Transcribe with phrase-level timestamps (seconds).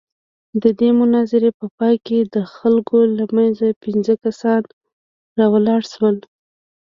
[0.63, 4.61] د دې مناظرې په پاى کښې د خلقو له منځه پينځه کسان
[5.39, 6.17] راولاړ سول.